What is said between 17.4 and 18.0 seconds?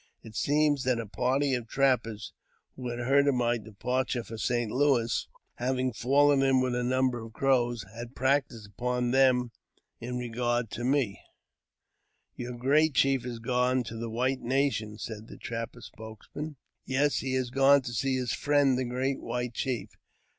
gone to